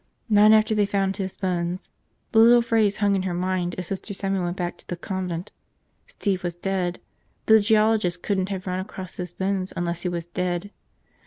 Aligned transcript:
Not 0.29 0.51
after 0.51 0.73
they 0.73 0.87
found 0.87 1.17
his 1.17 1.35
bones. 1.35 1.91
The 2.31 2.39
little 2.39 2.63
phrase 2.63 2.97
hung 2.97 3.15
in 3.15 3.21
her 3.21 3.35
mind 3.35 3.75
as 3.77 3.85
Sister 3.85 4.15
Simon 4.15 4.41
went 4.41 4.57
back 4.57 4.75
to 4.77 4.87
the 4.87 4.95
convent. 4.97 5.51
Steve 6.07 6.43
was 6.43 6.55
dead. 6.55 6.99
The 7.45 7.59
geologist 7.59 8.23
couldn't 8.23 8.49
have 8.49 8.65
run 8.65 8.79
across 8.79 9.17
his 9.17 9.31
bones 9.31 9.71
unless 9.77 10.01
he 10.01 10.09
was 10.09 10.25
dead. 10.25 10.71